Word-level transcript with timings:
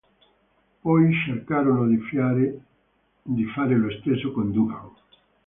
Poi 0.81 1.13
cercarono 1.27 1.85
di 1.85 3.45
fare 3.45 3.75
lo 3.77 3.91
stesso 3.99 4.31
con 4.31 4.51
Duggan. 4.51 4.89